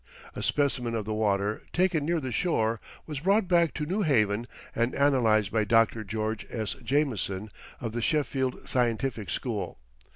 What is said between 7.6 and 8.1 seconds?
of the